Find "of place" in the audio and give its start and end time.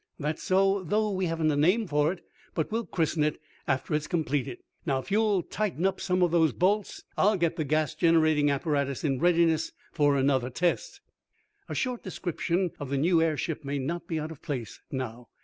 14.31-14.81